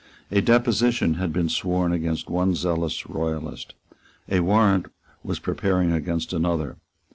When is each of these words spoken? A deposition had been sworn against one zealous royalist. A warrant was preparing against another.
A 0.31 0.41
deposition 0.41 1.13
had 1.13 1.31
been 1.31 1.47
sworn 1.47 1.91
against 1.93 2.27
one 2.27 2.55
zealous 2.55 3.07
royalist. 3.07 3.75
A 4.29 4.39
warrant 4.39 4.87
was 5.23 5.37
preparing 5.37 5.91
against 5.91 6.33
another. 6.33 6.77